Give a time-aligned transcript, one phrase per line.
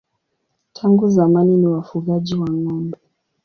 [0.73, 2.97] Tangu zamani ni wafugaji wa ng'ombe.